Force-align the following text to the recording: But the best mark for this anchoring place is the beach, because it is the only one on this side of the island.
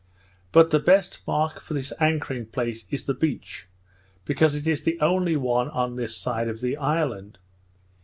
But 0.51 0.71
the 0.71 0.79
best 0.79 1.19
mark 1.27 1.61
for 1.61 1.75
this 1.75 1.93
anchoring 1.99 2.47
place 2.47 2.85
is 2.89 3.05
the 3.05 3.13
beach, 3.13 3.67
because 4.25 4.55
it 4.55 4.67
is 4.67 4.81
the 4.83 4.99
only 4.99 5.35
one 5.35 5.69
on 5.69 5.95
this 5.95 6.17
side 6.17 6.47
of 6.47 6.59
the 6.59 6.75
island. 6.75 7.37